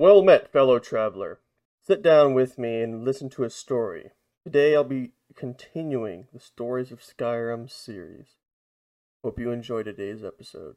[0.00, 1.40] Well met, fellow traveler.
[1.84, 4.12] Sit down with me and listen to a story.
[4.44, 8.36] Today I'll be continuing the Stories of Skyrim series.
[9.24, 10.76] Hope you enjoy today's episode.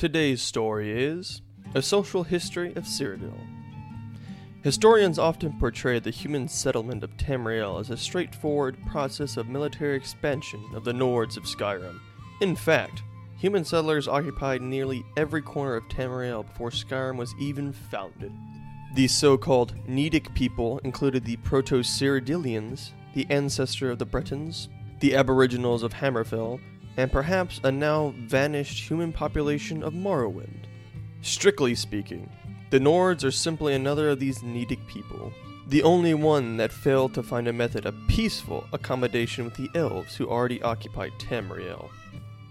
[0.00, 1.42] Today's story is
[1.74, 3.38] A Social History of Cyrodiil.
[4.62, 10.64] Historians often portray the human settlement of Tamriel as a straightforward process of military expansion
[10.74, 12.00] of the Nords of Skyrim.
[12.40, 13.02] In fact,
[13.36, 18.32] human settlers occupied nearly every corner of Tamriel before Skyrim was even founded.
[18.94, 25.14] These so called Nedic people included the Proto Cyrodiilians, the ancestor of the Bretons, the
[25.14, 26.58] Aboriginals of Hammerfell,
[26.96, 30.64] and perhaps a now vanished human population of Morrowind.
[31.22, 32.30] Strictly speaking,
[32.70, 35.32] the Nords are simply another of these Nedic people,
[35.68, 40.16] the only one that failed to find a method of peaceful accommodation with the elves
[40.16, 41.90] who already occupied Tamriel.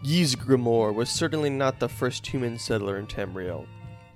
[0.04, 3.66] Ysgramor was certainly not the first human settler in Tamriel.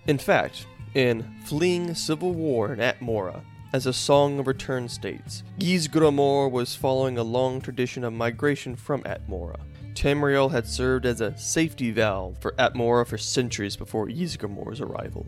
[0.08, 3.42] In fact, in Fleeing Civil War in Atmora,
[3.74, 9.02] as a song of return states, Ysgramor was following a long tradition of migration from
[9.04, 9.60] Atmora.
[9.94, 15.26] Tamriel had served as a safety valve for Atmora for centuries before Ysgramor's arrival.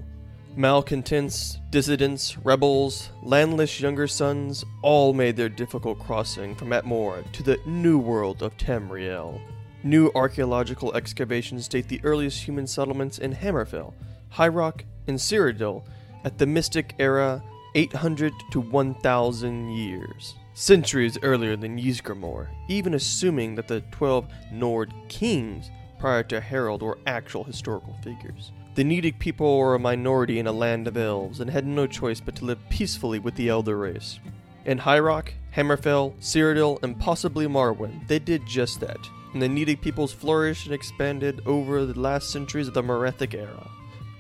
[0.56, 7.60] Malcontents, dissidents, rebels, landless younger sons all made their difficult crossing from Atmora to the
[7.66, 9.42] new world of Tamriel.
[9.84, 13.94] New archaeological excavations date the earliest human settlements in Hammerfell,
[14.30, 15.86] High Rock, and Cyrodiil
[16.24, 17.44] at the Merethic Era
[17.76, 25.70] 800 to 1000 years centuries earlier than Ysgramor, even assuming that the 12 Nord kings
[26.00, 28.54] prior to Harald were actual historical figures.
[28.76, 32.22] The Nedic people were a minority in a land of elves and had no choice
[32.22, 34.20] but to live peacefully with the Elder race.
[34.66, 39.00] In High Rock, Hammerfell, Cyrodiil, and possibly Morrowind, they did just that,
[39.34, 43.70] and the Nedic peoples flourished and expanded over the last centuries of the Merethic era.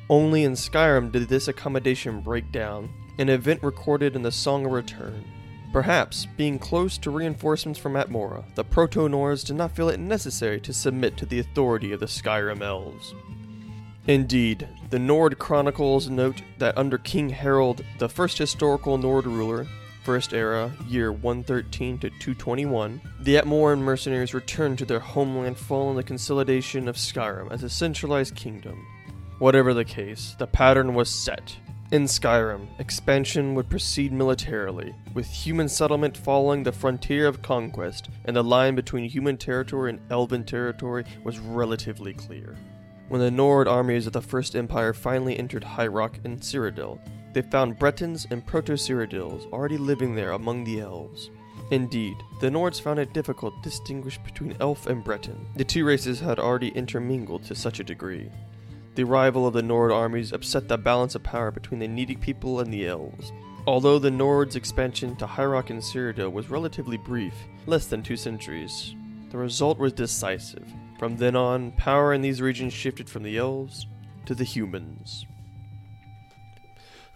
[0.09, 4.73] Only in Skyrim did this accommodation break down, an event recorded in the Song of
[4.73, 5.23] Return.
[5.75, 10.71] Perhaps, being close to reinforcements from Atmora, the Proto-Nords did not feel it necessary to
[10.71, 13.13] submit to the authority of the Skyrim Elves.
[14.07, 19.67] Indeed, the Nord Chronicles note that under King Harald, the first historical Nord ruler,
[20.05, 26.03] First Era, year 113 to 221, the Atmoran mercenaries returned to their homeland following the
[26.03, 28.87] consolidation of Skyrim as a centralized kingdom.
[29.39, 31.57] Whatever the case, the pattern was set,
[31.95, 38.35] in Skyrim, expansion would proceed militarily, with human settlement following the frontier of conquest, and
[38.35, 42.57] the line between human territory and elven territory was relatively clear.
[43.07, 46.99] When the Nord armies of the First Empire finally entered High Rock and Cyrodiil,
[47.31, 51.29] they found Bretons and Proto-Cyrodiils already living there among the elves.
[51.71, 55.47] Indeed, the Nords found it difficult to distinguish between elf and Breton.
[55.55, 58.29] The two races had already intermingled to such a degree.
[58.95, 62.61] The arrival of the Nord armies upset the balance of power between the Nedic people
[62.61, 63.33] and the Elves.
[63.67, 67.33] Although the Nord's expansion to High Rock and Cyrodiil was relatively brief,
[67.65, 68.95] less than two centuries,
[69.31, 70.65] the result was decisive.
[70.97, 73.85] From then on, power in these regions shifted from the Elves
[74.27, 75.25] to the humans.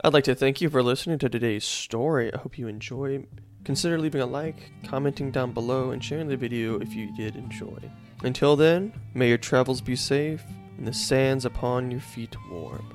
[0.04, 2.34] I'd like to thank you for listening to today's story.
[2.34, 3.26] I hope you enjoy.
[3.64, 7.80] Consider leaving a like, commenting down below, and sharing the video if you did enjoy.
[8.24, 10.44] Until then, may your travels be safe
[10.80, 12.90] and the sands upon your feet warm.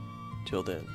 [0.46, 0.86] Till then.